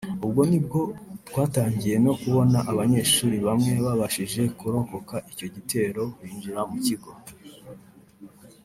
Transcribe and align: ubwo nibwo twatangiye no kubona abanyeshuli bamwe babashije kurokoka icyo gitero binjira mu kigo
ubwo 0.25 0.41
nibwo 0.49 0.81
twatangiye 1.27 1.95
no 2.05 2.13
kubona 2.21 2.57
abanyeshuli 2.71 3.37
bamwe 3.47 3.73
babashije 3.85 4.41
kurokoka 4.59 5.15
icyo 5.31 5.47
gitero 5.55 6.03
binjira 6.21 6.61
mu 6.69 6.77
kigo 6.85 7.11